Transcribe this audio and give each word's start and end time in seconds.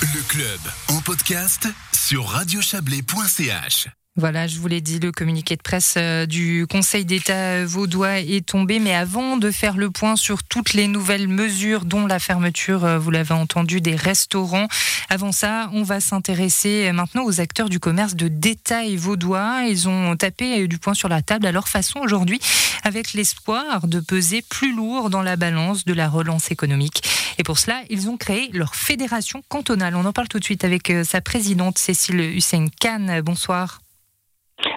Le 0.00 0.22
club 0.28 0.60
en 0.90 1.00
podcast 1.00 1.66
sur 1.92 2.24
radiochablais.ch. 2.28 3.88
Voilà, 4.14 4.46
je 4.46 4.60
vous 4.60 4.68
l'ai 4.68 4.80
dit, 4.80 5.00
le 5.00 5.10
communiqué 5.10 5.56
de 5.56 5.62
presse 5.62 5.94
euh, 5.96 6.24
du 6.24 6.66
Conseil 6.68 7.04
d'État 7.04 7.64
vaudois 7.64 8.20
est 8.20 8.46
tombé. 8.46 8.78
Mais 8.78 8.94
avant 8.94 9.36
de 9.36 9.50
faire 9.50 9.76
le 9.76 9.90
point 9.90 10.14
sur 10.14 10.44
toutes 10.44 10.74
les 10.74 10.86
nouvelles 10.86 11.26
mesures, 11.26 11.84
dont 11.84 12.06
la 12.06 12.20
fermeture, 12.20 12.84
euh, 12.84 12.98
vous 12.98 13.10
l'avez 13.10 13.34
entendu, 13.34 13.80
des 13.80 13.96
restaurants, 13.96 14.68
avant 15.08 15.32
ça, 15.32 15.68
on 15.72 15.82
va 15.82 15.98
s'intéresser 15.98 16.92
maintenant 16.92 17.24
aux 17.24 17.40
acteurs 17.40 17.68
du 17.68 17.80
commerce 17.80 18.14
de 18.14 18.28
détail 18.28 18.94
vaudois. 18.96 19.62
Ils 19.68 19.88
ont 19.88 20.16
tapé 20.16 20.68
du 20.68 20.78
poing 20.78 20.94
sur 20.94 21.08
la 21.08 21.22
table 21.22 21.46
à 21.46 21.52
leur 21.52 21.68
façon 21.68 21.98
aujourd'hui, 21.98 22.40
avec 22.84 23.14
l'espoir 23.14 23.88
de 23.88 23.98
peser 23.98 24.42
plus 24.42 24.74
lourd 24.74 25.10
dans 25.10 25.22
la 25.22 25.36
balance 25.36 25.84
de 25.84 25.92
la 25.92 26.08
relance 26.08 26.52
économique. 26.52 27.02
Et 27.38 27.44
pour 27.44 27.58
cela, 27.58 27.82
ils 27.88 28.10
ont 28.10 28.16
créé 28.16 28.50
leur 28.52 28.74
fédération 28.74 29.42
cantonale. 29.48 29.94
On 29.94 30.04
en 30.04 30.12
parle 30.12 30.28
tout 30.28 30.40
de 30.40 30.44
suite 30.44 30.64
avec 30.64 30.90
euh, 30.90 31.04
sa 31.04 31.20
présidente 31.20 31.78
Cécile 31.78 32.20
Hussein 32.20 32.66
Khan. 32.80 33.20
Bonsoir. 33.24 33.78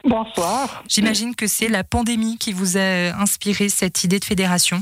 Bonsoir. 0.03 0.83
J'imagine 0.87 1.35
que 1.35 1.47
c'est 1.47 1.67
la 1.67 1.83
pandémie 1.83 2.37
qui 2.37 2.53
vous 2.53 2.77
a 2.77 3.19
inspiré 3.19 3.69
cette 3.69 4.03
idée 4.03 4.19
de 4.19 4.25
fédération. 4.25 4.77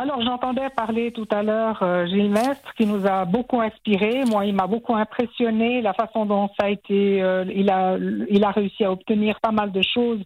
Alors 0.00 0.22
j'entendais 0.22 0.70
parler 0.70 1.12
tout 1.12 1.28
à 1.30 1.42
l'heure 1.42 1.82
euh, 1.82 2.06
Gilles 2.06 2.30
Mestre 2.30 2.72
qui 2.78 2.86
nous 2.86 3.06
a 3.06 3.26
beaucoup 3.26 3.60
inspiré. 3.60 4.24
Moi, 4.24 4.46
il 4.46 4.54
m'a 4.54 4.66
beaucoup 4.66 4.94
impressionné 4.94 5.82
la 5.82 5.92
façon 5.92 6.24
dont 6.24 6.48
ça 6.58 6.68
a 6.68 6.70
été. 6.70 7.20
Euh, 7.20 7.44
il 7.54 7.68
a 7.70 7.98
il 7.98 8.42
a 8.42 8.50
réussi 8.50 8.82
à 8.82 8.92
obtenir 8.92 9.38
pas 9.42 9.50
mal 9.50 9.72
de 9.72 9.82
choses 9.82 10.20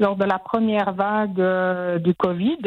lors 0.00 0.16
de 0.16 0.24
la 0.24 0.40
première 0.40 0.94
vague 0.94 1.40
euh, 1.40 2.00
du 2.00 2.12
Covid. 2.12 2.58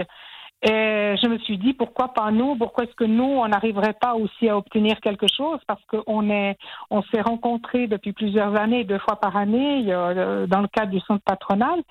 Et 0.63 1.15
je 1.21 1.27
me 1.27 1.37
suis 1.39 1.57
dit 1.57 1.73
pourquoi 1.73 2.13
pas 2.13 2.31
nous? 2.31 2.55
Pourquoi 2.55 2.85
est-ce 2.85 2.95
que 2.95 3.03
nous 3.03 3.23
on 3.23 3.47
n'arriverait 3.47 3.97
pas 3.99 4.15
aussi 4.15 4.47
à 4.47 4.57
obtenir 4.57 5.01
quelque 5.01 5.27
chose? 5.27 5.59
Parce 5.67 5.83
qu'on 5.85 6.29
est, 6.29 6.57
on 6.89 7.01
s'est 7.03 7.21
rencontrés 7.21 7.87
depuis 7.87 8.13
plusieurs 8.13 8.55
années, 8.55 8.85
deux 8.85 8.99
fois 8.99 9.17
par 9.17 9.35
année, 9.35 9.83
dans 9.83 10.61
le 10.61 10.67
cadre 10.67 10.91
du 10.91 11.01
centre 11.01 11.23
patronal. 11.25 11.81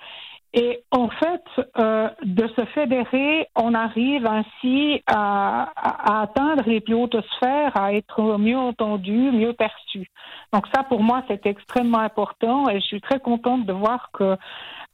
Et 0.55 0.83
en 0.91 1.09
fait, 1.09 1.43
euh, 1.79 2.09
de 2.23 2.47
se 2.47 2.63
fédérer, 2.75 3.47
on 3.55 3.73
arrive 3.73 4.27
ainsi 4.27 5.01
à, 5.07 5.71
à, 5.75 6.21
atteindre 6.21 6.63
les 6.67 6.79
plus 6.79 6.93
hautes 6.93 7.19
sphères, 7.35 7.75
à 7.75 7.93
être 7.93 8.37
mieux 8.37 8.57
entendu, 8.57 9.31
mieux 9.31 9.53
perçu. 9.53 10.11
Donc 10.53 10.67
ça, 10.71 10.83
pour 10.83 11.01
moi, 11.01 11.23
c'est 11.27 11.47
extrêmement 11.47 11.99
important 11.99 12.69
et 12.69 12.79
je 12.79 12.85
suis 12.85 13.01
très 13.01 13.19
contente 13.19 13.65
de 13.65 13.73
voir 13.73 14.11
que 14.13 14.37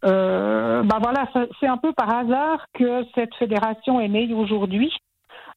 euh, 0.06 0.84
bah 0.84 1.00
voilà, 1.02 1.28
c'est 1.60 1.68
un 1.68 1.78
peu 1.78 1.92
par 1.94 2.14
hasard 2.14 2.66
que 2.74 3.04
cette 3.16 3.36
fédération 3.36 4.00
est 4.00 4.08
née 4.08 4.34
aujourd'hui. 4.34 4.92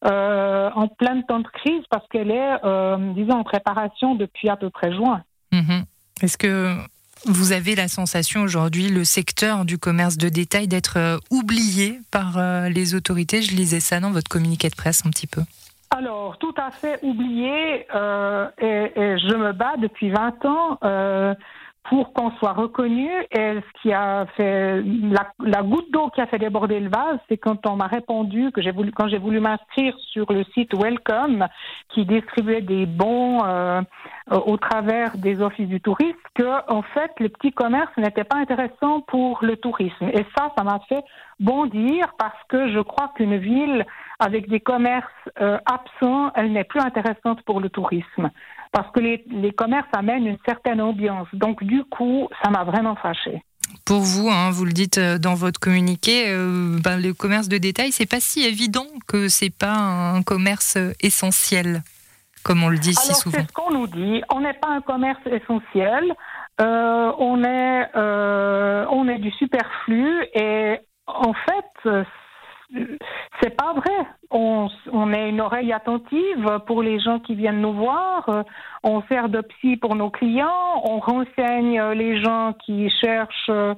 Euh, 0.05 0.69
en 0.75 0.89
plein 0.89 1.23
temps 1.23 1.39
de 1.39 1.47
crise 1.47 1.85
parce 1.89 2.05
qu'elle 2.09 2.33
est, 2.33 2.65
euh, 2.65 2.97
disons, 3.15 3.37
en 3.37 3.45
préparation 3.45 4.17
depuis 4.17 4.49
à 4.49 4.57
peu 4.57 4.69
près 4.69 4.93
juin. 4.93 5.23
Mhm. 5.53 5.85
Est-ce 6.23 6.37
que 6.37 6.75
vous 7.27 7.53
avez 7.53 7.77
la 7.77 7.87
sensation 7.87 8.41
aujourd'hui, 8.43 8.89
le 8.89 9.05
secteur 9.05 9.65
du 9.65 9.79
commerce 9.79 10.17
de 10.17 10.29
détail, 10.29 10.67
d'être 10.67 11.21
oublié 11.31 12.01
par 12.11 12.41
les 12.69 12.97
autorités? 12.97 13.43
Je 13.43 13.55
lisais 13.55 13.79
ça 13.79 14.01
dans 14.01 14.11
votre 14.11 14.29
communiqué 14.29 14.69
de 14.69 14.75
presse 14.75 15.07
un 15.07 15.11
petit 15.11 15.29
peu. 15.29 15.43
Alors, 15.91 16.37
tout 16.39 16.55
à 16.57 16.73
fait 16.73 16.99
oublié, 17.03 17.87
et, 17.87 18.93
et, 18.97 19.19
je 19.19 19.37
me 19.37 19.53
bats 19.53 19.77
depuis 19.79 20.11
20 20.11 20.45
ans 20.47 20.79
pour 21.85 22.13
qu'on 22.13 22.31
soit 22.33 22.53
reconnu. 22.53 23.11
Et 23.33 23.55
ce 23.61 23.81
qui 23.83 23.93
a 23.93 24.27
fait 24.37 24.83
la, 24.83 25.33
la 25.41 25.63
goutte 25.63 25.91
d'eau 25.91 26.11
qui 26.11 26.21
a 26.21 26.27
fait 26.27 26.39
déborder 26.39 26.81
le 26.81 26.89
vase, 26.89 27.19
c'est 27.29 27.39
quand 27.39 27.67
on 27.67 27.77
m'a 27.77 27.87
répondu 27.87 28.51
que 28.53 28.63
j'ai 28.63 28.71
voulu 28.71 28.93
quand 28.93 29.09
j'ai 29.09 29.19
voulu 29.19 29.41
m'inscrire 29.41 29.97
sur 30.11 30.33
le 30.33 30.45
site 30.55 30.75
Welcome, 30.75 31.47
qui 31.91 32.05
distribuait 32.05 32.63
des 32.63 32.87
bons 32.87 33.45
euh, 33.45 33.81
au 34.31 34.57
travers 34.57 35.17
des 35.17 35.41
offices 35.41 35.69
du 35.69 35.81
tourisme, 35.81 36.17
que 36.35 36.71
en 36.73 36.83
fait 36.83 37.11
les 37.19 37.29
petits 37.29 37.53
commerces 37.53 37.97
n'étaient 37.97 38.25
pas 38.25 38.37
intéressants 38.37 39.01
pour 39.01 39.41
le 39.43 39.57
tourisme. 39.57 40.09
Et 40.13 40.25
ça, 40.37 40.53
ça 40.57 40.65
m'a 40.65 40.81
fait 40.89 41.05
bondir 41.41 42.15
parce 42.19 42.39
que 42.49 42.73
je 42.73 42.81
crois 42.81 43.11
qu'une 43.17 43.37
ville 43.37 43.85
avec 44.19 44.49
des 44.49 44.61
commerces 44.61 45.07
euh, 45.41 45.59
absents, 45.67 46.31
elle 46.37 46.53
n'est 46.53 46.65
plus 46.65 46.81
intéressante 46.81 47.43
pour 47.43 47.61
le 47.61 47.69
tourisme 47.69 48.31
parce 48.73 48.91
que 48.93 49.01
les, 49.01 49.25
les, 49.31 49.53
commerces 49.53 49.89
amènent 49.93 50.27
une 50.27 50.39
certaine 50.47 50.81
ambiance. 50.81 51.29
Donc 51.33 51.63
du 51.63 51.85
coup, 51.85 52.29
ça 52.43 52.51
m'a 52.51 52.65
vraiment 52.65 52.97
fâché. 52.97 53.43
Pour 53.85 54.01
vous, 54.01 54.29
hein, 54.31 54.51
vous 54.51 54.65
le 54.65 54.73
dites 54.73 54.99
euh, 54.99 55.19
dans 55.19 55.35
votre 55.35 55.61
communiqué, 55.61 56.25
euh, 56.29 56.79
ben, 56.83 57.01
le 57.01 57.15
commerce 57.15 57.49
de 57.49 57.59
détail, 57.59 57.93
c'est 57.93 58.09
pas 58.09 58.21
si 58.21 58.45
évident 58.45 58.87
que 59.07 59.29
c'est 59.29 59.55
pas 59.55 59.75
un 59.75 60.23
commerce 60.23 60.79
essentiel, 61.01 61.83
comme 62.43 62.63
on 62.63 62.69
le 62.69 62.79
dit 62.79 62.95
Alors, 62.97 63.03
si 63.03 63.15
souvent. 63.15 63.39
C'est 63.39 63.49
ce 63.49 63.53
qu'on 63.53 63.73
nous 63.73 63.87
dit. 63.87 64.23
On 64.33 64.41
n'est 64.41 64.55
pas 64.55 64.69
un 64.69 64.81
commerce 64.81 65.21
essentiel. 65.27 66.15
Euh, 66.61 67.13
on 67.19 67.43
est 67.45 67.89
euh, 67.97 68.85
on 68.91 69.09
est 69.09 69.19
du 69.19 69.31
superflu 69.33 70.23
et 70.35 70.79
en 71.07 71.33
fait 71.33 72.05
c'est 73.41 73.57
pas 73.57 73.73
vrai. 73.75 74.07
On, 74.31 74.69
on 74.93 75.13
est 75.13 75.29
une 75.29 75.41
oreille 75.41 75.73
attentive 75.73 76.61
pour 76.67 76.83
les 76.83 76.99
gens 77.01 77.19
qui 77.19 77.35
viennent 77.35 77.61
nous 77.61 77.75
voir. 77.75 78.45
On 78.83 79.03
sert 79.03 79.29
de 79.29 79.41
psy 79.41 79.77
pour 79.77 79.95
nos 79.95 80.11
clients. 80.11 80.83
On 80.85 80.99
renseigne 80.99 81.81
les 81.93 82.23
gens 82.23 82.55
qui 82.65 82.91
cherchent 82.91 83.51
euh, 83.51 83.75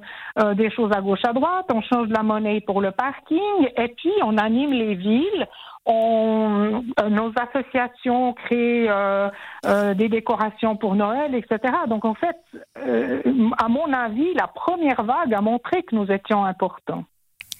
des 0.53 0.69
choses 0.71 0.91
à 0.95 1.01
gauche 1.01 1.25
à 1.27 1.33
droite. 1.33 1.65
On 1.73 1.81
change 1.81 2.07
de 2.07 2.13
la 2.13 2.23
monnaie 2.23 2.61
pour 2.61 2.81
le 2.81 2.91
parking. 2.91 3.69
Et 3.77 3.89
puis, 3.89 4.13
on 4.23 4.37
anime 4.37 4.71
les 4.71 4.95
villes. 4.95 5.47
On, 5.85 6.83
euh, 6.99 7.09
nos 7.09 7.31
associations 7.39 8.33
créent 8.33 8.89
euh, 8.89 9.29
euh, 9.67 9.93
des 9.93 10.09
décorations 10.09 10.75
pour 10.75 10.95
Noël, 10.95 11.35
etc. 11.35 11.73
Donc, 11.87 12.05
en 12.05 12.15
fait, 12.15 12.37
euh, 12.79 13.21
à 13.59 13.67
mon 13.67 13.93
avis, 13.93 14.33
la 14.33 14.47
première 14.47 15.03
vague 15.03 15.33
a 15.33 15.41
montré 15.41 15.83
que 15.83 15.95
nous 15.95 16.11
étions 16.11 16.43
importants. 16.43 17.03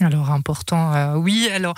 Alors 0.01 0.31
important, 0.31 0.93
euh, 0.93 1.15
oui. 1.15 1.49
Alors 1.53 1.75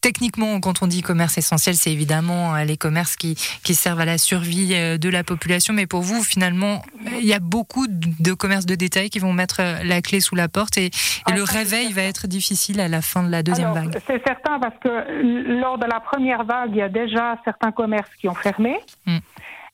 techniquement, 0.00 0.58
quand 0.60 0.82
on 0.82 0.86
dit 0.86 1.02
commerce 1.02 1.38
essentiel, 1.38 1.74
c'est 1.74 1.92
évidemment 1.92 2.54
euh, 2.54 2.64
les 2.64 2.76
commerces 2.76 3.16
qui, 3.16 3.34
qui 3.64 3.74
servent 3.74 4.00
à 4.00 4.04
la 4.04 4.18
survie 4.18 4.74
euh, 4.74 4.98
de 4.98 5.08
la 5.08 5.24
population. 5.24 5.72
Mais 5.72 5.86
pour 5.86 6.02
vous, 6.02 6.22
finalement, 6.22 6.82
il 7.20 7.26
y 7.26 7.34
a 7.34 7.38
beaucoup 7.38 7.86
de 7.88 8.32
commerces 8.34 8.66
de 8.66 8.74
détail 8.74 9.10
qui 9.10 9.18
vont 9.18 9.32
mettre 9.32 9.62
la 9.84 10.02
clé 10.02 10.20
sous 10.20 10.34
la 10.34 10.48
porte 10.48 10.76
et, 10.76 10.86
et 10.86 10.90
Ah, 11.26 11.34
le 11.34 11.42
réveil 11.42 11.92
va 11.92 12.02
être 12.02 12.26
difficile 12.26 12.80
à 12.80 12.88
la 12.88 13.02
fin 13.02 13.22
de 13.22 13.30
la 13.30 13.42
deuxième 13.42 13.70
Alors, 13.70 13.84
vague. 13.84 14.00
C'est 14.06 14.22
certain 14.26 14.58
parce 14.58 14.78
que 14.80 15.60
lors 15.60 15.78
de 15.78 15.86
la 15.86 16.00
première 16.00 16.44
vague, 16.44 16.70
il 16.70 16.78
y 16.78 16.82
a 16.82 16.88
déjà 16.88 17.38
certains 17.44 17.72
commerces 17.72 18.14
qui 18.20 18.28
ont 18.28 18.34
fermé. 18.34 18.76
Mm. 19.06 19.18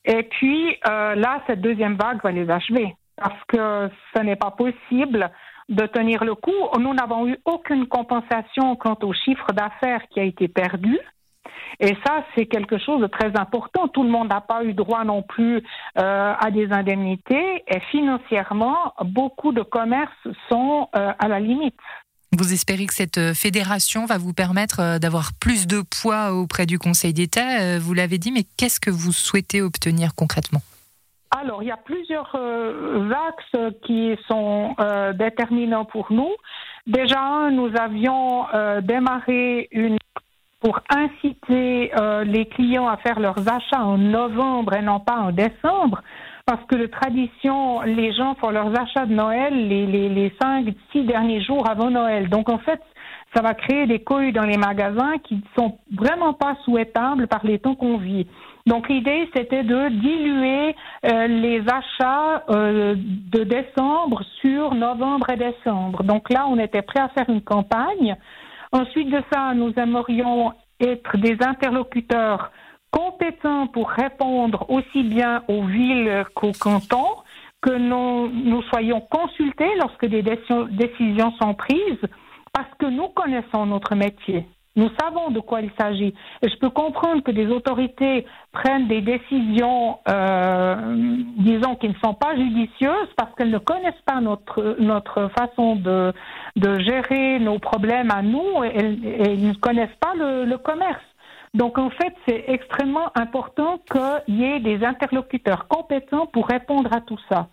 Et 0.05 0.23
puis 0.23 0.77
euh, 0.87 1.15
là, 1.15 1.41
cette 1.47 1.61
deuxième 1.61 1.95
vague 1.95 2.21
va 2.23 2.31
les 2.31 2.49
achever 2.49 2.95
parce 3.15 3.39
que 3.47 3.89
ce 4.15 4.21
n'est 4.21 4.35
pas 4.35 4.51
possible 4.51 5.31
de 5.69 5.85
tenir 5.85 6.23
le 6.23 6.35
coup. 6.35 6.51
Nous 6.79 6.93
n'avons 6.93 7.27
eu 7.27 7.37
aucune 7.45 7.87
compensation 7.87 8.75
quant 8.75 8.97
au 9.03 9.13
chiffre 9.13 9.47
d'affaires 9.53 10.01
qui 10.09 10.19
a 10.19 10.23
été 10.23 10.47
perdu. 10.47 10.99
Et 11.79 11.95
ça, 12.05 12.23
c'est 12.35 12.45
quelque 12.45 12.77
chose 12.77 13.01
de 13.01 13.07
très 13.07 13.31
important. 13.37 13.87
Tout 13.87 14.03
le 14.03 14.09
monde 14.09 14.29
n'a 14.29 14.41
pas 14.41 14.63
eu 14.63 14.73
droit 14.73 15.03
non 15.03 15.23
plus 15.23 15.57
euh, 15.57 16.33
à 16.39 16.51
des 16.51 16.71
indemnités. 16.71 17.63
Et 17.67 17.79
financièrement, 17.91 18.93
beaucoup 19.03 19.51
de 19.51 19.61
commerces 19.61 20.11
sont 20.49 20.89
euh, 20.95 21.11
à 21.17 21.27
la 21.27 21.39
limite. 21.39 21.75
Vous 22.31 22.51
espérez 22.51 22.85
que 22.87 22.93
cette 22.93 23.17
euh, 23.17 23.33
fédération 23.33 24.05
va 24.05 24.17
vous 24.17 24.33
permettre 24.33 24.99
d'avoir 24.99 25.31
plus 25.39 25.67
de 25.67 25.81
poids 25.81 26.33
auprès 26.33 26.65
du 26.65 26.79
Conseil 26.79 27.13
d'État. 27.13 27.79
Vous 27.79 27.93
l'avez 27.93 28.17
dit, 28.17 28.31
mais 28.31 28.43
qu'est-ce 28.57 28.79
que 28.79 28.89
vous 28.89 29.11
souhaitez 29.11 29.61
obtenir 29.61 30.15
concrètement? 30.15 30.61
Alors, 31.43 31.61
il 31.61 31.67
y 31.67 31.71
a 31.71 31.77
plusieurs 31.77 32.31
euh, 32.35 33.11
axes 33.11 33.73
qui 33.81 34.15
sont 34.29 34.75
euh, 34.79 35.11
déterminants 35.11 35.83
pour 35.83 36.09
nous. 36.09 36.31
Déjà, 36.87 37.49
nous 37.51 37.69
avions 37.77 38.45
euh, 38.53 38.79
démarré 38.79 39.67
une 39.71 39.97
pour 40.61 40.79
inciter 40.89 41.91
les 42.23 42.45
clients 42.45 42.87
à 42.87 42.95
faire 42.95 43.19
leurs 43.19 43.49
achats 43.49 43.83
en 43.83 43.97
novembre 43.97 44.73
et 44.75 44.81
non 44.81 45.01
pas 45.01 45.17
en 45.17 45.33
décembre, 45.33 46.01
parce 46.45 46.63
que 46.67 46.77
de 46.77 46.85
tradition, 46.85 47.81
les 47.81 48.13
gens 48.13 48.35
font 48.35 48.49
leurs 48.49 48.71
achats 48.79 49.05
de 49.05 49.13
Noël 49.13 49.67
les, 49.67 49.85
les, 49.85 50.07
les 50.07 50.33
cinq, 50.41 50.73
six 50.93 51.03
derniers 51.03 51.41
jours 51.41 51.69
avant 51.69 51.89
Noël. 51.89 52.29
Donc, 52.29 52.47
en 52.47 52.59
fait, 52.59 52.81
ça 53.35 53.41
va 53.41 53.53
créer 53.53 53.87
des 53.87 53.99
cohues 53.99 54.31
dans 54.31 54.45
les 54.45 54.55
magasins 54.55 55.17
qui 55.25 55.35
ne 55.35 55.41
sont 55.57 55.77
vraiment 55.93 56.33
pas 56.33 56.55
souhaitables 56.63 57.27
par 57.27 57.45
les 57.45 57.59
temps 57.59 57.75
qu'on 57.75 57.97
vit. 57.97 58.27
Donc 58.65 58.87
l'idée, 58.87 59.29
c'était 59.35 59.63
de 59.63 59.89
diluer 59.89 60.75
euh, 61.05 61.27
les 61.27 61.61
achats 61.67 62.43
euh, 62.49 62.95
de 62.97 63.43
décembre 63.43 64.23
sur 64.39 64.73
novembre 64.73 65.29
et 65.31 65.37
décembre. 65.37 66.03
Donc 66.03 66.29
là, 66.29 66.45
on 66.47 66.57
était 66.57 66.81
prêt 66.81 67.01
à 67.01 67.09
faire 67.09 67.29
une 67.29 67.41
campagne. 67.41 68.15
Ensuite 68.71 69.09
de 69.09 69.21
ça, 69.31 69.53
nous 69.53 69.73
aimerions 69.75 70.53
être 70.79 71.17
des 71.17 71.37
interlocuteurs 71.41 72.51
compétents 72.89 73.67
pour 73.67 73.89
répondre 73.89 74.65
aussi 74.69 75.03
bien 75.03 75.43
aux 75.49 75.63
villes 75.63 76.23
qu'aux 76.33 76.53
cantons, 76.57 77.17
que 77.61 77.71
nous, 77.71 78.29
nous 78.29 78.61
soyons 78.63 79.01
consultés 79.01 79.75
lorsque 79.77 80.05
des 80.05 80.21
décisions 80.21 81.31
sont 81.41 81.53
prises, 81.53 82.01
parce 82.53 82.69
que 82.79 82.85
nous 82.85 83.09
connaissons 83.09 83.65
notre 83.65 83.95
métier. 83.95 84.45
Nous 84.75 84.89
savons 84.99 85.29
de 85.29 85.39
quoi 85.39 85.61
il 85.61 85.71
s'agit. 85.79 86.13
Et 86.41 86.49
je 86.49 86.57
peux 86.57 86.69
comprendre 86.69 87.21
que 87.21 87.31
des 87.31 87.47
autorités 87.47 88.25
prennent 88.51 88.87
des 88.87 89.01
décisions, 89.01 89.99
euh, 90.09 90.95
disons, 91.37 91.75
qui 91.75 91.89
ne 91.89 91.93
sont 92.03 92.15
pas 92.15 92.35
judicieuses 92.35 93.09
parce 93.15 93.33
qu'elles 93.35 93.51
ne 93.51 93.59
connaissent 93.59 93.93
pas 94.05 94.19
notre, 94.19 94.77
notre 94.79 95.29
façon 95.37 95.75
de, 95.75 96.11
de 96.55 96.79
gérer 96.79 97.39
nos 97.39 97.59
problèmes 97.59 98.09
à 98.11 98.21
nous 98.21 98.63
et, 98.63 98.71
elles 98.75 99.47
ne 99.47 99.53
connaissent 99.53 99.97
pas 99.99 100.13
le 100.15 100.55
commerce. 100.57 101.03
Donc 101.53 101.77
en 101.77 101.91
fait, 101.91 102.15
c'est 102.27 102.45
extrêmement 102.47 103.11
important 103.15 103.79
qu'il 103.91 104.39
y 104.39 104.43
ait 104.43 104.59
des 104.59 104.83
interlocuteurs 104.83 105.67
compétents 105.67 106.25
pour 106.25 106.47
répondre 106.47 106.91
à 106.91 107.01
tout 107.01 107.19
ça. 107.29 107.47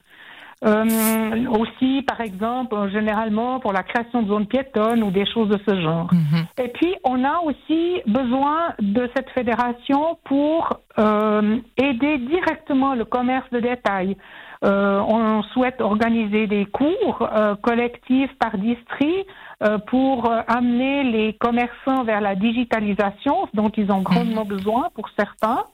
Euh, 0.63 1.47
aussi, 1.59 2.03
par 2.03 2.21
exemple, 2.21 2.77
généralement 2.93 3.61
pour 3.61 3.73
la 3.73 3.83
création 3.83 4.23
de 4.23 4.29
zones 4.29 4.47
piétonnes 4.47 5.03
ou 5.03 5.11
des 5.11 5.25
choses 5.25 5.49
de 5.49 5.59
ce 5.67 5.81
genre. 5.81 6.13
Mhm. 6.13 6.47
Et 6.63 6.69
puis, 6.69 6.95
on 7.05 7.25
a 7.25 7.41
aussi 7.41 8.03
besoin 8.07 8.75
de 8.79 9.09
cette 9.17 9.31
fédération 9.31 10.19
pour 10.25 10.81
euh, 10.99 11.57
aider 11.79 12.19
directement 12.19 12.95
le 12.95 13.07
commerce 13.07 13.49
de 13.51 13.61
détail. 13.61 14.17
Euh, 14.63 15.01
on 15.01 15.43
souhaite 15.55 15.81
organiser 15.81 16.47
des 16.47 16.67
cours 16.67 17.27
euh, 17.33 17.55
collectifs 17.57 18.31
par 18.39 18.59
district 18.59 19.27
euh, 19.63 19.79
pour 19.79 20.31
amener 20.49 21.05
les 21.05 21.33
commerçants 21.33 22.05
vers 22.05 22.21
la 22.21 22.35
digitalisation 22.35 23.49
dont 23.55 23.71
ils 23.71 23.91
ont 23.91 24.03
grandement 24.03 24.45
mhm. 24.45 24.57
besoin 24.57 24.89
pour 24.95 25.09
certains. 25.19 25.65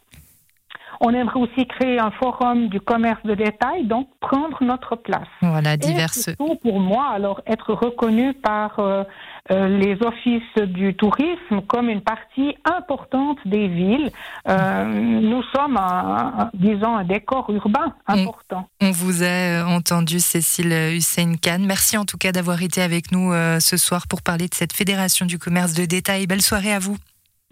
On 1.01 1.11
aimerait 1.11 1.41
aussi 1.41 1.67
créer 1.67 1.99
un 1.99 2.11
forum 2.11 2.69
du 2.69 2.81
commerce 2.81 3.23
de 3.25 3.35
détail, 3.35 3.85
donc 3.85 4.09
prendre 4.21 4.63
notre 4.63 4.97
place. 4.97 5.29
Voilà, 5.43 5.77
diverses. 5.77 6.29
Et 6.29 6.35
surtout 6.37 6.57
pour 6.57 6.81
moi, 6.81 7.09
alors 7.09 7.43
être 7.47 7.73
reconnu 7.75 8.35
par 8.35 8.79
euh, 8.79 9.05
euh, 9.51 9.69
les 9.69 9.97
offices 10.03 10.65
du 10.67 10.95
tourisme 10.95 11.61
comme 11.67 11.89
une 11.89 12.01
partie 12.01 12.57
importante 12.65 13.39
des 13.45 13.69
villes. 13.69 14.11
Euh, 14.49 14.85
nous 14.85 15.43
sommes, 15.55 15.77
un, 15.77 16.51
disons, 16.55 16.97
un 16.97 17.05
décor 17.05 17.51
urbain 17.51 17.95
important. 18.07 18.69
On, 18.81 18.91
vous 18.91 19.23
a 19.23 19.65
entendu, 19.67 20.21
Cécile 20.21 20.73
Hussein 20.95 21.35
Khan. 21.43 21.59
Merci 21.61 21.97
en 21.97 22.05
tout 22.05 22.19
cas 22.19 22.33
d'avoir 22.33 22.63
été 22.63 22.83
avec 22.83 23.13
nous 23.13 23.33
ce 23.61 23.77
soir 23.77 24.07
pour 24.09 24.23
parler 24.23 24.49
de 24.49 24.55
cette 24.55 24.73
fédération 24.73 25.27
du 25.27 25.39
commerce 25.39 25.75
de 25.75 25.85
détail. 25.85 26.27
Belle 26.27 26.43
soirée 26.43 26.73
à 26.73 26.79
vous. 26.79 26.97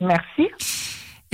Merci. 0.01 0.49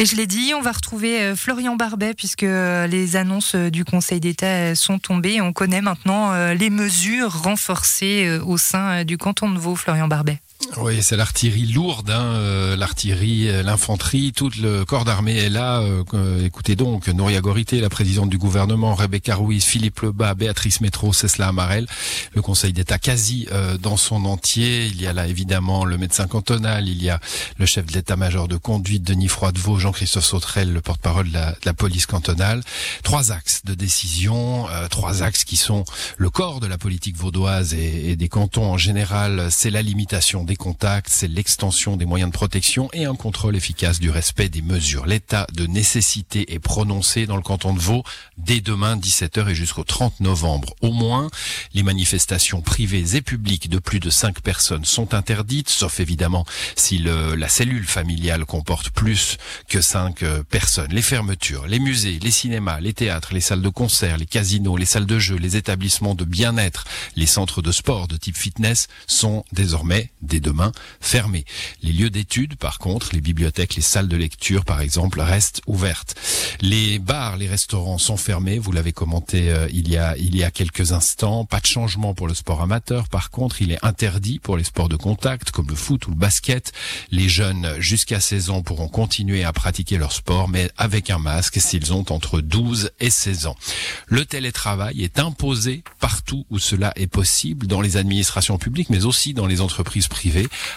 Et 0.00 0.06
je 0.06 0.17
l'ai 0.17 0.26
dit, 0.26 0.55
on 0.56 0.62
va 0.62 0.73
retrouver 0.73 1.20
euh, 1.20 1.37
Florian 1.37 1.76
Barbet 1.76 2.14
puisque 2.14 2.44
euh, 2.44 2.87
les 2.87 3.17
annonces 3.17 3.55
euh, 3.55 3.69
du 3.69 3.85
Conseil 3.85 4.19
d'État 4.19 4.75
sont 4.75 4.99
tombées. 4.99 5.43
On 5.43 5.52
connaît 5.52 5.82
maintenant 5.82 6.32
les 6.55 6.70
mesures 6.70 7.43
renforcées 7.43 8.38
au 8.47 8.56
sein 8.56 9.05
du 9.05 9.19
canton 9.19 9.50
de 9.50 9.58
Vaud, 9.58 9.76
Florian 9.76 10.08
Barbet. 10.08 10.38
Oui, 10.77 11.03
c'est 11.03 11.17
l'artillerie 11.17 11.67
lourde, 11.67 12.11
hein, 12.11 12.23
euh, 12.23 12.77
l'artillerie, 12.77 13.49
euh, 13.49 13.62
l'infanterie, 13.62 14.33
tout 14.33 14.51
le 14.61 14.85
corps 14.85 15.05
d'armée 15.05 15.37
est 15.37 15.49
là. 15.49 15.81
Euh, 15.81 16.45
écoutez 16.45 16.77
donc, 16.77 17.09
Nouria 17.09 17.41
Gorité, 17.41 17.81
la 17.81 17.89
présidente 17.89 18.29
du 18.29 18.37
gouvernement, 18.37 18.95
Rebecca 18.95 19.35
Ruiz, 19.35 19.65
Philippe 19.65 20.01
Lebas, 20.01 20.35
Béatrice 20.35 20.81
Métro, 20.83 21.12
Cesla 21.12 21.49
Amarel, 21.49 21.87
le 22.35 22.43
Conseil 22.43 22.73
d'État 22.73 22.99
quasi 22.99 23.49
dans 23.81 23.97
son 23.97 24.25
entier. 24.27 24.87
Il 24.87 25.01
y 25.01 25.07
a 25.07 25.12
là 25.12 25.27
évidemment 25.27 25.85
le 25.85 25.99
médecin 25.99 26.27
cantonal, 26.27 26.89
il 26.89 27.03
y 27.03 27.11
a 27.11 27.21
le 27.59 27.67
chef 27.67 27.87
de 27.87 27.93
l'état-major 27.93 28.47
de 28.47 28.57
conduite, 28.57 29.03
Denis 29.03 29.29
Froidevaux, 29.29 29.79
Jean-Christophe 29.79 30.25
Sautrel, 30.25 30.73
le 30.73 30.81
porte-parole 30.81 31.31
de, 31.31 31.39
la, 31.65 31.75
police 31.75 32.07
cantonale. 32.07 32.62
Trois 33.03 33.33
axes 33.33 33.62
de 33.65 33.75
décision, 33.75 34.67
trois 34.91 35.23
axes 35.23 35.45
qui 35.45 35.57
sont 35.57 35.85
le 36.17 36.31
corps 36.31 36.61
de 36.61 36.67
la 36.67 36.79
politique 36.79 37.17
vaudoise 37.17 37.75
et, 37.75 38.11
et 38.11 38.17
des 38.17 38.29
cantons 38.29 38.71
en 38.71 38.79
général. 38.79 39.49
C'est 39.51 39.71
la 39.71 39.83
limitation 39.83 40.45
des 40.50 40.56
contacts, 40.56 41.11
c'est 41.11 41.29
l'extension 41.29 41.97
des 41.97 42.06
moyens 42.06 42.29
de 42.29 42.35
protection 42.35 42.91
et 42.93 43.05
un 43.05 43.14
contrôle 43.14 43.55
efficace 43.55 44.00
du 44.00 44.11
respect 44.11 44.49
des 44.49 44.62
mesures. 44.62 45.06
L'état 45.06 45.47
de 45.52 45.64
nécessité 45.64 46.52
est 46.52 46.58
prononcé 46.58 47.25
dans 47.25 47.37
le 47.37 47.43
canton 47.43 47.73
de 47.73 47.79
Vaud 47.79 48.02
dès 48.37 48.61
demain 48.61 48.97
17h 48.97 49.49
et 49.49 49.55
jusqu'au 49.55 49.85
30 49.85 50.19
novembre. 50.19 50.75
Au 50.81 50.91
moins, 50.91 51.31
les 51.73 51.85
manifestations 51.85 52.62
privées 52.62 53.14
et 53.14 53.20
publiques 53.20 53.70
de 53.70 53.79
plus 53.79 54.00
de 54.00 54.11
5 54.11 54.41
personnes 54.41 54.85
sont 54.85 55.14
interdites, 55.14 55.69
sauf 55.69 56.00
évidemment 56.00 56.44
si 56.75 56.99
le, 56.99 57.37
la 57.37 57.49
cellule 57.49 57.87
familiale 57.87 58.44
comporte 58.44 58.91
plus 58.91 59.37
que 59.69 59.81
5 59.81 60.25
euh, 60.25 60.43
personnes. 60.43 60.93
Les 60.93 61.00
fermetures, 61.00 61.69
les 61.69 61.79
musées, 61.79 62.19
les 62.20 62.32
cinémas, 62.32 62.81
les 62.81 62.93
théâtres, 62.93 63.35
les 63.35 63.41
salles 63.41 63.62
de 63.62 63.69
concert, 63.69 64.17
les 64.19 64.26
casinos, 64.26 64.76
les 64.76 64.85
salles 64.85 65.06
de 65.06 65.20
jeux, 65.20 65.37
les 65.37 65.56
établissements 65.56 66.17
de 66.17 66.25
bien-être, 66.25 66.87
les 67.14 67.26
centres 67.26 67.62
de 67.62 67.70
sport 67.70 68.08
de 68.08 68.17
type 68.17 68.37
fitness 68.37 68.88
sont 69.06 69.44
désormais 69.52 70.11
des 70.23 70.40
demain 70.41 70.73
fermés. 71.01 71.45
Les 71.83 71.93
lieux 71.93 72.11
d'études, 72.11 72.57
par 72.57 72.79
contre, 72.79 73.11
les 73.13 73.21
bibliothèques, 73.21 73.75
les 73.77 73.83
salles 73.83 74.09
de 74.09 74.17
lecture, 74.17 74.65
par 74.65 74.81
exemple, 74.81 75.21
restent 75.21 75.63
ouvertes. 75.67 76.15
Les 76.61 76.99
bars, 76.99 77.37
les 77.37 77.49
restaurants 77.49 77.99
sont 77.99 78.17
fermés. 78.17 78.59
Vous 78.59 78.73
l'avez 78.73 78.93
commenté 78.93 79.51
euh, 79.51 79.69
il 79.73 79.89
y 79.89 79.97
a 79.97 80.17
il 80.17 80.37
y 80.37 80.45
a 80.45 80.51
quelques 80.51 80.93
instants. 80.93 81.45
Pas 81.45 81.61
de 81.61 81.67
changement 81.67 82.15
pour 82.15 82.29
le 82.29 82.35
sport 82.35 82.63
amateur. 82.63 83.09
Par 83.09 83.31
contre, 83.31 83.63
il 83.63 83.73
est 83.73 83.85
interdit 83.85 84.39
pour 84.39 84.57
les 84.57 84.65
sports 84.65 84.89
de 84.89 84.97
contact 84.97 85.51
comme 85.51 85.69
le 85.69 85.75
foot 85.75 86.07
ou 86.07 86.11
le 86.11 86.17
basket. 86.17 86.73
Les 87.11 87.29
jeunes 87.29 87.77
jusqu'à 87.79 88.21
16 88.21 88.51
ans 88.51 88.63
pourront 88.63 88.89
continuer 88.89 89.45
à 89.45 89.53
pratiquer 89.53 89.99
leur 89.99 90.13
sport, 90.13 90.49
mais 90.49 90.71
avec 90.77 91.11
un 91.11 91.19
masque 91.19 91.61
s'ils 91.61 91.93
ont 91.93 92.05
entre 92.11 92.41
12 92.41 92.91
et 93.01 93.11
16 93.11 93.47
ans. 93.47 93.57
Le 94.07 94.25
télétravail 94.25 95.03
est 95.03 95.19
imposé 95.19 95.83
partout 95.99 96.47
où 96.51 96.59
cela 96.59 96.93
est 96.97 97.07
possible, 97.07 97.67
dans 97.67 97.81
les 97.81 97.97
administrations 97.97 98.59
publiques, 98.59 98.91
mais 98.91 99.05
aussi 99.05 99.35
dans 99.35 99.47
les 99.47 99.61
entreprises 99.61 100.09
privées 100.09 100.30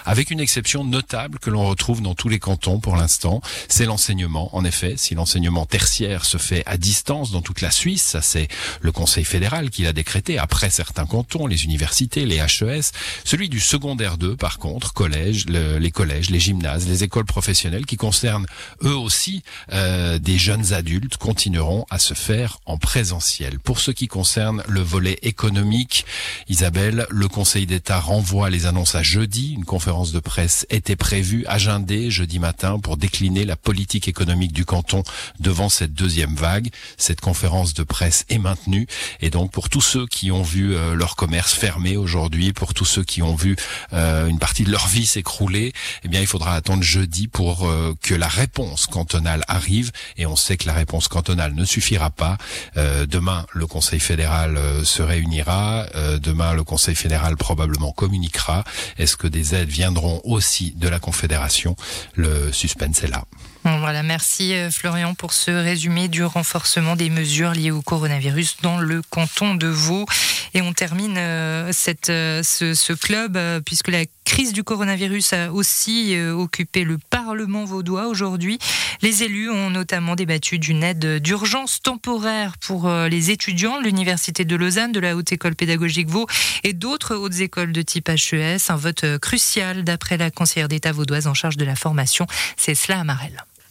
avec 0.04 0.30
une 0.30 0.40
exception 0.40 0.84
notable 0.84 1.38
que 1.38 1.50
l'on 1.50 1.66
retrouve 1.66 2.02
dans 2.02 2.14
tous 2.14 2.28
les 2.28 2.38
cantons 2.38 2.80
pour 2.80 2.96
l'instant, 2.96 3.40
c'est 3.68 3.86
l'enseignement. 3.86 4.54
En 4.56 4.64
effet, 4.64 4.94
si 4.96 5.14
l'enseignement 5.14 5.66
tertiaire 5.66 6.24
se 6.24 6.38
fait 6.38 6.62
à 6.66 6.76
distance 6.76 7.30
dans 7.30 7.42
toute 7.42 7.60
la 7.60 7.70
Suisse, 7.70 8.02
ça 8.02 8.22
c'est 8.22 8.48
le 8.80 8.92
Conseil 8.92 9.24
fédéral 9.24 9.70
qui 9.70 9.82
l'a 9.82 9.92
décrété, 9.92 10.38
après 10.38 10.70
certains 10.70 11.06
cantons, 11.06 11.46
les 11.46 11.64
universités, 11.64 12.26
les 12.26 12.36
HES, 12.36 12.92
celui 13.24 13.48
du 13.48 13.60
secondaire 13.60 14.18
2, 14.18 14.36
par 14.36 14.58
contre, 14.58 14.92
collège, 14.92 15.46
les 15.46 15.90
collèges, 15.90 16.30
les 16.30 16.40
gymnases, 16.40 16.88
les 16.88 17.04
écoles 17.04 17.24
professionnelles, 17.24 17.86
qui 17.86 17.96
concernent 17.96 18.46
eux 18.82 18.96
aussi 18.96 19.42
euh, 19.72 20.18
des 20.18 20.38
jeunes 20.38 20.72
adultes, 20.72 21.16
continueront 21.16 21.86
à 21.90 21.98
se 21.98 22.14
faire 22.14 22.58
en 22.66 22.78
présentiel. 22.78 23.58
Pour 23.58 23.80
ce 23.80 23.90
qui 23.90 24.08
concerne 24.08 24.62
le 24.68 24.80
volet 24.80 25.18
économique, 25.22 26.06
Isabelle, 26.48 27.06
le 27.10 27.28
Conseil 27.28 27.66
d'État 27.66 28.00
renvoie 28.00 28.50
les 28.50 28.66
annonces 28.66 28.94
à 28.94 29.02
jeudi 29.02 29.43
une 29.52 29.64
conférence 29.64 30.12
de 30.12 30.20
presse 30.20 30.66
était 30.70 30.96
prévue, 30.96 31.44
agendée 31.46 32.10
jeudi 32.10 32.38
matin 32.38 32.78
pour 32.78 32.96
décliner 32.96 33.44
la 33.44 33.56
politique 33.56 34.08
économique 34.08 34.52
du 34.52 34.64
canton 34.64 35.02
devant 35.40 35.68
cette 35.68 35.94
deuxième 35.94 36.34
vague. 36.34 36.70
Cette 36.96 37.20
conférence 37.20 37.74
de 37.74 37.82
presse 37.82 38.24
est 38.28 38.38
maintenue 38.38 38.86
et 39.20 39.30
donc 39.30 39.50
pour 39.50 39.68
tous 39.68 39.80
ceux 39.80 40.06
qui 40.06 40.30
ont 40.30 40.42
vu 40.42 40.74
euh, 40.74 40.94
leur 40.94 41.16
commerce 41.16 41.52
fermé 41.52 41.96
aujourd'hui, 41.96 42.52
pour 42.52 42.74
tous 42.74 42.84
ceux 42.84 43.04
qui 43.04 43.22
ont 43.22 43.34
vu 43.34 43.56
euh, 43.92 44.26
une 44.26 44.38
partie 44.38 44.64
de 44.64 44.70
leur 44.70 44.86
vie 44.88 45.06
s'écrouler, 45.06 45.72
eh 46.04 46.08
bien 46.08 46.20
il 46.20 46.26
faudra 46.26 46.54
attendre 46.54 46.82
jeudi 46.82 47.28
pour 47.28 47.68
euh, 47.68 47.94
que 48.02 48.14
la 48.14 48.28
réponse 48.28 48.86
cantonale 48.86 49.44
arrive 49.48 49.92
et 50.16 50.26
on 50.26 50.36
sait 50.36 50.56
que 50.56 50.66
la 50.66 50.72
réponse 50.74 51.08
cantonale 51.08 51.54
ne 51.54 51.64
suffira 51.64 52.10
pas. 52.10 52.38
demain, 52.76 53.46
le 53.52 53.66
Conseil 53.66 54.00
fédéral 54.00 54.58
se 54.84 55.02
réunira. 55.02 55.86
demain, 56.20 56.54
le 56.54 56.64
Conseil 56.64 56.94
fédéral 56.94 57.36
probablement 57.36 57.92
communiquera. 57.92 58.64
Est-ce 58.98 59.16
que 59.16 59.26
des 59.34 59.54
aides 59.56 59.68
viendront 59.68 60.20
aussi 60.22 60.74
de 60.76 60.88
la 60.88 61.00
Confédération. 61.00 61.74
Le 62.14 62.52
suspense 62.52 63.02
est 63.02 63.08
là. 63.08 63.24
Voilà, 63.64 64.02
merci 64.02 64.54
euh, 64.54 64.70
Florian 64.70 65.14
pour 65.14 65.32
ce 65.32 65.50
résumé 65.50 66.08
du 66.08 66.22
renforcement 66.22 66.96
des 66.96 67.10
mesures 67.10 67.52
liées 67.52 67.70
au 67.70 67.82
coronavirus 67.82 68.58
dans 68.62 68.78
le 68.78 69.02
canton 69.02 69.54
de 69.54 69.66
Vaud. 69.66 70.06
Et 70.52 70.62
on 70.62 70.72
termine 70.72 71.16
euh, 71.16 71.72
cette, 71.72 72.10
euh, 72.10 72.42
ce, 72.42 72.92
club 72.92 73.38
puisque 73.64 73.88
la 73.88 74.04
crise 74.24 74.52
du 74.52 74.64
coronavirus 74.64 75.32
a 75.34 75.52
aussi 75.52 76.16
occupé 76.18 76.84
le 76.84 76.98
Parlement 76.98 77.64
vaudois 77.64 78.08
aujourd'hui. 78.08 78.58
Les 79.02 79.22
élus 79.22 79.50
ont 79.50 79.70
notamment 79.70 80.16
débattu 80.16 80.58
d'une 80.58 80.82
aide 80.82 81.20
d'urgence 81.20 81.82
temporaire 81.82 82.56
pour 82.58 82.90
les 82.90 83.30
étudiants 83.30 83.78
de 83.78 83.84
l'Université 83.84 84.44
de 84.44 84.56
Lausanne, 84.56 84.92
de 84.92 85.00
la 85.00 85.16
Haute 85.16 85.32
École 85.32 85.54
Pédagogique 85.54 86.08
Vaud 86.08 86.26
et 86.62 86.72
d'autres 86.72 87.16
hautes 87.16 87.40
écoles 87.40 87.72
de 87.72 87.82
type 87.82 88.08
HES. 88.08 88.70
Un 88.70 88.76
vote 88.76 89.18
crucial 89.18 89.84
d'après 89.84 90.16
la 90.16 90.30
conseillère 90.30 90.68
d'État 90.68 90.92
vaudoise 90.92 91.26
en 91.26 91.34
charge 91.34 91.56
de 91.56 91.64
la 91.64 91.76
formation, 91.76 92.26
c'est 92.56 92.74
cela. 92.74 93.04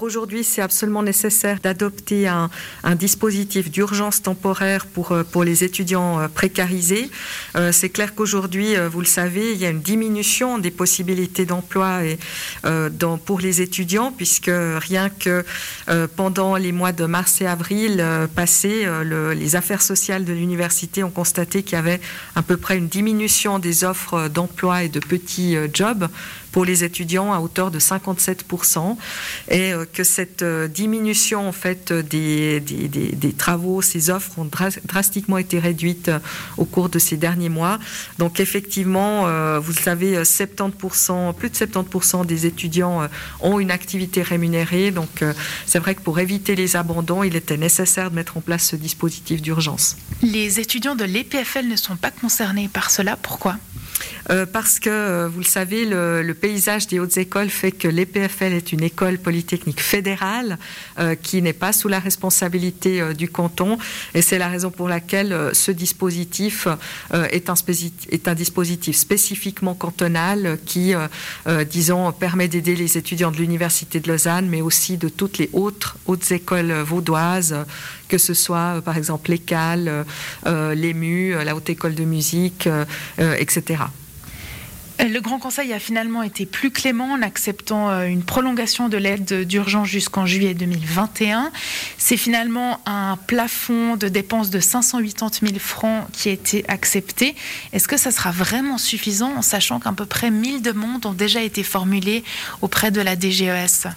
Aujourd'hui, 0.03 0.43
c'est 0.43 0.62
absolument 0.62 1.01
nécessaire 1.01 1.62
d'adopter 1.62 2.27
un, 2.27 2.50
dispositif 2.95 3.72
d'urgence 3.72 4.22
temporaire 4.22 4.86
pour, 4.86 5.13
euh, 5.13 5.24
pour 5.24 5.45
les 5.45 5.63
étudiants 5.63 6.19
euh, 6.19 6.27
précarisés. 6.27 7.10
Euh, 7.55 7.72
c'est 7.72 7.88
clair 7.88 8.13
qu'aujourd'hui, 8.13 8.75
vous 8.91 9.00
le 9.00 9.05
savez, 9.05 9.53
il 9.53 9.57
y 9.60 9.65
a 9.65 9.69
une 9.69 9.79
diminution 9.79 10.57
des 10.57 10.72
possibilités 10.72 11.45
d'emploi 11.45 12.01
pour 13.25 13.39
les 13.39 13.62
étudiants, 13.62 14.12
puisque 14.12 14.51
rien 14.51 15.10
que 15.10 15.45
pendant 16.17 16.57
les 16.57 16.74
mois 16.74 16.91
de 16.91 17.05
mars 17.05 17.39
et 17.39 17.45
avril 17.45 18.05
passés, 18.36 18.86
les 19.36 19.55
affaires 19.55 19.81
sociales 19.81 20.25
de 20.25 20.33
l'université 20.33 21.03
ont 21.03 21.12
constaté 21.12 21.63
qu'il 21.63 21.75
y 21.77 21.79
avait 21.79 22.01
à 22.36 22.41
peu 22.41 22.57
près 22.57 22.77
une 22.77 22.88
diminution 22.88 23.60
des 23.60 23.83
offres 23.83 24.27
d'emploi 24.27 24.83
et 24.83 24.89
de 24.89 25.00
petits 25.00 25.55
jobs 25.74 26.10
pour 26.51 26.65
les 26.65 26.83
étudiants 26.83 27.33
à 27.33 27.39
hauteur 27.39 27.72
de 27.72 27.79
57% 27.79 28.98
et 29.50 29.74
que 29.93 30.03
cette 30.03 30.43
diminution 30.43 31.47
en 31.47 31.51
fait 31.51 31.93
des, 31.93 32.59
des, 32.59 32.88
des, 32.88 33.33
travaux, 33.33 33.81
ces 33.81 34.09
offres 34.09 34.39
ont 34.39 34.50
drastiquement 34.85 35.38
été 35.38 35.59
réduites 35.59 36.12
au 36.57 36.65
cours 36.65 36.89
de 36.89 37.00
ces 37.00 37.17
derniers 37.17 37.50
mois. 37.50 37.79
Donc 38.17 38.39
effectivement, 38.39 39.23
vous 39.59 39.71
le 39.71 39.81
savez, 39.81 40.21
70%, 40.21 41.33
plus 41.33 41.50
de 41.50 41.55
70% 41.55 42.25
des 42.25 42.45
étudiants 42.45 43.07
ont 43.41 43.59
une 43.59 43.71
activité 43.71 44.21
rémunérée. 44.21 44.91
Donc 44.91 45.23
c'est 45.65 45.79
vrai 45.79 45.95
que 45.95 46.01
pour 46.01 46.19
éviter 46.19 46.55
les 46.55 46.75
abandons, 46.75 47.23
il 47.23 47.35
était 47.35 47.57
nécessaire 47.57 48.09
de 48.09 48.15
mettre 48.15 48.38
en 48.38 48.41
place 48.41 48.67
ce 48.67 48.75
dispositif 48.75 49.41
d'urgence. 49.41 49.97
Les 50.21 50.59
étudiants 50.59 50.95
de 50.95 51.05
l'EPFL 51.05 51.67
ne 51.67 51.75
sont 51.75 51.95
pas 51.95 52.12
concernés 52.12 52.69
par 52.71 52.89
cela. 52.89 53.17
Pourquoi? 53.17 53.57
Euh, 54.30 54.46
parce 54.46 54.80
que, 54.80 54.89
euh, 54.89 55.27
vous 55.27 55.39
le 55.39 55.46
savez, 55.46 55.86
le, 55.86 56.34
paysage 56.34 56.88
des 56.88 57.00
hautes 57.00 57.18
écoles 57.18 57.50
fait 57.50 57.72
que 57.72 57.88
l'EPFL 57.88 58.53
est 58.53 58.72
une 58.72 58.84
école 58.84 59.18
polytechnique 59.18 59.82
fédérale 59.82 60.58
euh, 61.00 61.15
qui 61.15 61.42
n'est 61.42 61.53
pas 61.53 61.72
sous 61.72 61.88
la 61.88 62.00
responsabilité 62.00 63.13
du 63.13 63.30
canton. 63.30 63.77
Et 64.13 64.22
c'est 64.22 64.38
la 64.38 64.48
raison 64.48 64.72
pour 64.72 64.89
laquelle 64.89 65.51
ce 65.53 65.72
dispositif 65.72 66.68
est 67.13 67.50
un, 67.50 67.56
est, 68.10 68.27
un, 68.27 68.34
dispositif 68.34 68.96
spécifiquement 68.96 69.75
cantonal 69.75 70.58
qui, 70.65 70.94
disons, 71.70 72.12
permet 72.12 72.48
d'aider 72.48 72.75
les 72.75 72.98
étudiants 72.98 73.32
de 73.32 73.38
l'Université 73.38 74.00
de 74.00 74.08
Lausanne, 74.08 74.48
mais 74.50 74.62
aussi 74.62 74.98
de 74.98 75.08
toutes 75.08 75.38
les 75.38 75.50
autres 75.53 75.98
hautes 76.08 76.32
écoles 76.32 76.74
vaudoises 76.74 77.56
que 78.10 78.18
ce 78.18 78.34
soit 78.34 78.82
par 78.84 78.98
exemple 78.98 79.32
l'ECAL, 79.32 80.06
l'EMU, 80.46 81.36
la 81.44 81.56
Haute 81.56 81.70
École 81.70 81.96
de 81.96 82.06
musique, 82.06 82.70
etc. 83.18 83.84
Le 85.00 85.19
Grand 85.19 85.39
Conseil 85.39 85.73
a 85.73 85.79
finalement 85.79 86.21
été 86.21 86.45
plus 86.45 86.69
clément 86.71 87.12
en 87.13 87.21
acceptant 87.21 87.89
euh, 87.89 88.05
une 88.05 88.23
prolongation 88.23 88.89
de 88.89 88.97
l'aide 88.97 89.45
d'urgence 89.45 89.88
jusqu'en 89.88 90.25
juillet 90.25 90.53
2021. 90.53 91.51
C'est 91.97 92.15
finalement 92.15 92.79
un 92.85 93.17
plafond 93.27 93.95
de 93.95 94.07
dépenses 94.07 94.50
de 94.50 94.59
580 94.59 95.47
000 95.47 95.59
francs 95.59 96.05
qui 96.13 96.29
a 96.29 96.31
été 96.31 96.63
accepté. 96.67 97.35
Est-ce 97.73 97.88
que 97.88 97.97
ça 97.97 98.12
sera 98.12 98.31
vraiment 98.31 98.77
suffisant 98.77 99.33
en 99.35 99.41
sachant 99.41 99.79
qu'à 99.79 99.91
peu 99.91 100.05
près 100.05 100.29
1000 100.29 100.62
demandes 100.62 101.05
ont 101.05 101.13
déjà 101.13 101.41
été 101.41 101.63
formulées 101.63 102.23
auprès 102.62 102.91
de 102.91 103.01
la 103.01 103.15
DGES 103.15 103.88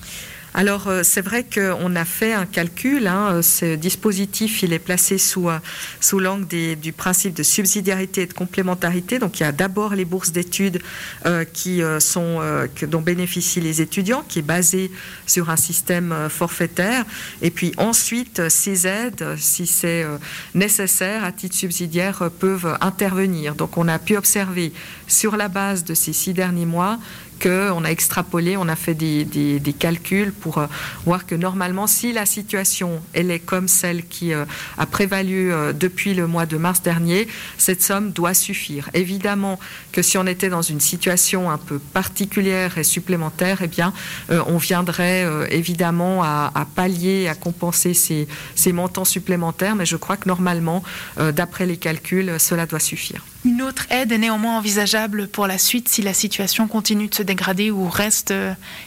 alors 0.56 0.88
euh, 0.88 1.02
c'est 1.02 1.20
vrai 1.20 1.44
qu'on 1.44 1.94
a 1.96 2.04
fait 2.06 2.32
un 2.32 2.46
calcul. 2.46 3.06
Hein, 3.06 3.28
euh, 3.30 3.42
ce 3.42 3.74
dispositif, 3.76 4.62
il 4.62 4.72
est 4.72 4.78
placé 4.78 5.18
sous, 5.18 5.50
euh, 5.50 5.58
sous 6.00 6.18
l'angle 6.18 6.46
du 6.46 6.92
principe 6.92 7.34
de 7.34 7.42
subsidiarité 7.42 8.22
et 8.22 8.26
de 8.26 8.32
complémentarité. 8.32 9.18
Donc 9.18 9.38
il 9.38 9.42
y 9.42 9.46
a 9.46 9.52
d'abord 9.52 9.94
les 9.94 10.06
bourses 10.06 10.32
d'études 10.32 10.80
dont 11.26 13.00
bénéficient 13.02 13.60
les 13.60 13.82
étudiants, 13.82 14.24
qui 14.26 14.38
est 14.38 14.42
basé 14.42 14.90
sur 15.26 15.50
un 15.50 15.56
système 15.56 16.14
forfaitaire. 16.30 17.04
Et 17.42 17.50
puis 17.50 17.72
ensuite, 17.76 18.48
ces 18.48 18.86
aides, 18.86 19.36
si 19.36 19.66
c'est 19.66 20.06
nécessaire 20.54 21.24
à 21.24 21.32
titre 21.32 21.54
subsidiaire, 21.54 22.30
peuvent 22.38 22.78
intervenir. 22.80 23.54
Donc 23.56 23.76
on 23.76 23.88
a 23.88 23.98
pu 23.98 24.16
observer 24.16 24.72
sur 25.06 25.36
la 25.36 25.48
base 25.48 25.84
de 25.84 25.92
ces 25.92 26.14
six 26.14 26.32
derniers 26.32 26.66
mois 26.66 26.98
qu'on 27.40 27.84
a 27.84 27.90
extrapolé, 27.90 28.56
on 28.56 28.68
a 28.68 28.76
fait 28.76 28.94
des, 28.94 29.74
calculs 29.78 30.32
pour 30.32 30.45
euh, 30.58 30.66
voir 31.04 31.26
que 31.26 31.34
normalement, 31.34 31.86
si 31.86 32.12
la 32.12 32.26
situation 32.26 33.00
elle 33.12 33.30
est 33.30 33.38
comme 33.38 33.68
celle 33.68 34.06
qui 34.06 34.32
euh, 34.32 34.44
a 34.78 34.86
prévalu 34.86 35.52
euh, 35.52 35.72
depuis 35.72 36.14
le 36.14 36.26
mois 36.26 36.46
de 36.46 36.56
mars 36.56 36.82
dernier, 36.82 37.28
cette 37.58 37.82
somme 37.82 38.12
doit 38.12 38.34
suffire. 38.34 38.88
Évidemment 38.94 39.58
que 39.92 40.02
si 40.02 40.18
on 40.18 40.26
était 40.26 40.48
dans 40.48 40.62
une 40.62 40.80
situation 40.80 41.50
un 41.50 41.58
peu 41.58 41.78
particulière 41.78 42.78
et 42.78 42.84
supplémentaire, 42.84 43.58
eh 43.62 43.66
bien, 43.66 43.92
on 44.28 44.58
viendrait 44.58 45.26
évidemment 45.50 46.22
à, 46.22 46.66
pallier, 46.74 47.28
à 47.28 47.34
compenser 47.34 47.94
ces, 47.94 48.28
ces 48.54 48.72
montants 48.72 49.04
supplémentaires, 49.04 49.74
mais 49.76 49.86
je 49.86 49.96
crois 49.96 50.16
que 50.16 50.28
normalement, 50.28 50.82
d'après 51.16 51.66
les 51.66 51.76
calculs, 51.76 52.34
cela 52.38 52.66
doit 52.66 52.80
suffire. 52.80 53.24
Une 53.44 53.62
autre 53.62 53.86
aide 53.90 54.12
est 54.12 54.18
néanmoins 54.18 54.58
envisageable 54.58 55.28
pour 55.28 55.46
la 55.46 55.58
suite 55.58 55.88
si 55.88 56.02
la 56.02 56.14
situation 56.14 56.68
continue 56.68 57.08
de 57.08 57.14
se 57.14 57.22
dégrader 57.22 57.70
ou 57.70 57.88
reste 57.88 58.34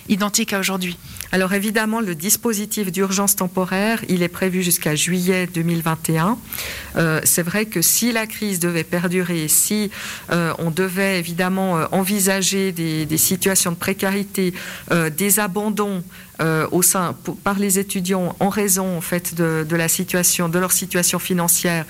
identique 0.08 0.54
à 0.54 0.60
aujourd'hui 0.60 0.98
alors 1.32 1.54
évidemment, 1.54 2.02
le 2.02 2.16
dispositif 2.16 2.92
d'urgence 2.92 3.36
temporaire, 3.36 4.04
il 4.10 4.24
est 4.24 4.30
prévu 4.30 4.64
jusqu'à 4.64 4.96
juillet 4.96 5.48
2021. 5.48 6.38
Euh, 6.96 7.22
c'est 7.24 7.44
vrai 7.44 7.66
que 7.66 7.82
si 7.82 8.12
la 8.12 8.26
crise 8.26 8.60
devait 8.60 8.84
perdurer, 8.84 9.48
si 9.48 9.92
euh, 10.32 10.54
on 10.58 10.72
devait 10.72 11.20
évidemment 11.20 11.88
envisager 11.92 12.72
des, 12.72 13.18
situations 13.18 13.72
de 13.72 13.76
précarité, 13.76 14.54
des 15.18 15.40
abandons, 15.40 16.04
au 16.72 16.82
sein 16.82 17.16
par 17.44 17.60
les 17.60 17.80
étudiants 17.80 18.36
en 18.40 18.50
raison 18.50 18.98
en 18.98 19.02
fait 19.02 19.36
de, 19.36 19.76
la 19.76 19.88
situation 19.88 20.48
de 20.50 20.60
leur 20.60 20.72
situation 20.72 21.20
financière 21.20 21.86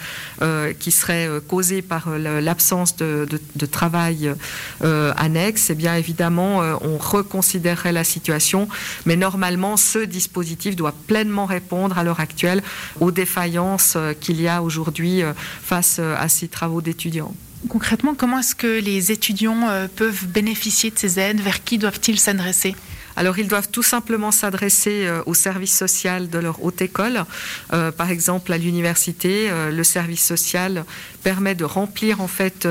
qui 0.79 0.91
serait 0.91 1.29
causée 1.47 1.81
par 1.81 2.09
l'absence 2.17 2.95
de, 2.95 3.65
travail 3.71 4.33
annexe, 4.81 5.69
eh 5.69 5.75
bien 5.75 5.95
évidemment 5.95 6.61
on 6.81 6.97
reconsidérerait 6.97 7.91
la 7.91 8.03
situation, 8.03 8.67
mais 9.05 9.15
normalement, 9.15 9.77
ce 9.77 9.99
dispositif 9.99 10.75
doit 10.75 10.93
pleinement 11.07 11.45
répondre 11.45 11.97
à 11.97 12.03
l'heure 12.03 12.19
actuelle 12.19 12.61
aux 12.99 13.11
défaillances 13.11 13.93
euh, 13.95 14.13
qu'il 14.13 14.41
y 14.41 14.47
a 14.47 14.61
aujourd'hui 14.61 15.23
euh, 15.23 15.33
face 15.35 15.97
euh, 15.99 16.15
à 16.17 16.29
ces 16.29 16.47
travaux 16.47 16.81
d'étudiants. 16.81 17.33
Concrètement, 17.67 18.15
comment 18.15 18.39
est-ce 18.39 18.55
que 18.55 18.79
les 18.79 19.11
étudiants 19.11 19.67
peuvent 19.95 20.27
bénéficier 20.27 20.91
de 20.91 20.97
ces 20.97 21.19
aides? 21.19 21.41
Vers 21.41 21.63
qui 21.63 21.77
doivent-ils 21.77 22.19
s'adresser? 22.19 22.73
Alors, 23.19 23.37
ils 23.37 23.49
doivent 23.49 23.67
tout 23.67 23.83
simplement 23.83 24.31
s'adresser 24.31 25.05
euh, 25.05 25.21
au 25.25 25.33
service 25.33 25.77
social 25.77 26.29
de 26.29 26.39
leur 26.39 26.63
haute 26.63 26.81
école. 26.81 27.25
Euh, 27.73 27.91
par 27.91 28.11
exemple, 28.11 28.53
à 28.53 28.57
l'université, 28.57 29.49
euh, 29.49 29.71
le 29.71 29.83
service 29.83 30.25
social 30.25 30.85
permet 31.21 31.53
de 31.53 31.65
remplir 31.65 32.21
en 32.21 32.29
fait 32.29 32.65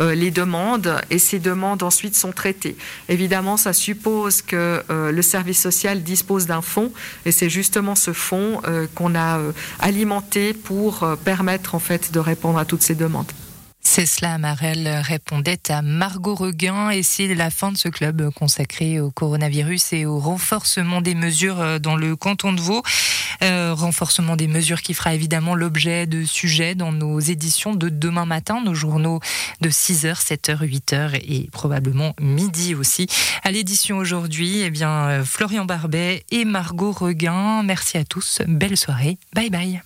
les 0.00 0.32
demandes 0.32 1.00
et 1.10 1.20
ces 1.20 1.38
demandes 1.38 1.84
ensuite 1.84 2.16
sont 2.16 2.32
traitées. 2.32 2.76
Évidemment, 3.08 3.56
ça 3.56 3.72
suppose 3.72 4.42
que 4.42 4.82
le 4.88 5.22
service 5.22 5.60
social 5.60 6.02
dispose 6.02 6.46
d'un 6.46 6.60
fonds 6.60 6.92
et 7.24 7.30
c'est 7.30 7.48
justement 7.48 7.94
ce 7.94 8.12
fonds 8.12 8.60
qu'on 8.96 9.14
a 9.14 9.40
alimenté 9.78 10.54
pour 10.54 11.06
permettre 11.24 11.76
en 11.76 11.78
fait 11.78 12.10
de 12.10 12.18
répondre 12.18 12.58
à 12.58 12.64
toutes 12.64 12.82
ces 12.82 12.96
demandes. 12.96 13.30
C'est 13.86 14.06
cela, 14.06 14.38
Marel 14.38 14.88
répondait 14.88 15.70
à 15.70 15.80
Margot 15.82 16.34
Reguin 16.34 16.90
et 16.90 17.04
c'est 17.04 17.32
la 17.32 17.50
fin 17.50 17.70
de 17.70 17.76
ce 17.76 17.88
club 17.88 18.30
consacré 18.30 18.98
au 18.98 19.12
coronavirus 19.12 19.92
et 19.92 20.04
au 20.04 20.18
renforcement 20.18 21.00
des 21.00 21.14
mesures 21.14 21.60
euh, 21.60 21.78
dans 21.78 21.94
le 21.94 22.16
canton 22.16 22.52
de 22.52 22.60
Vaud. 22.60 22.82
Euh, 23.42 23.74
renforcement 23.74 24.36
des 24.36 24.48
mesures 24.48 24.82
qui 24.82 24.94
fera 24.94 25.14
évidemment 25.14 25.54
l'objet 25.54 26.06
de 26.06 26.24
sujets 26.24 26.74
dans 26.74 26.92
nos 26.92 27.20
éditions 27.20 27.74
de 27.74 27.88
demain 27.88 28.26
matin, 28.26 28.60
nos 28.64 28.74
journaux 28.74 29.20
de 29.60 29.70
6h, 29.70 30.24
7h, 30.24 30.58
8h 30.64 31.20
et 31.22 31.48
probablement 31.52 32.14
midi 32.20 32.74
aussi. 32.74 33.06
À 33.42 33.50
l'édition 33.50 33.98
aujourd'hui, 33.98 34.60
eh 34.62 34.70
bien, 34.70 35.08
euh, 35.08 35.24
Florian 35.24 35.66
Barbet 35.66 36.24
et 36.30 36.44
Margot 36.44 36.92
Reguin. 36.92 37.62
Merci 37.62 37.98
à 37.98 38.04
tous. 38.04 38.42
Belle 38.48 38.76
soirée. 38.76 39.18
Bye 39.34 39.50
bye. 39.50 39.82